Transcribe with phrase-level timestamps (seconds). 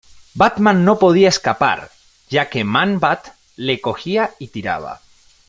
[0.33, 1.91] Batman no podía escapar
[2.27, 4.99] ya que Man-Bat le cogía y tiraba.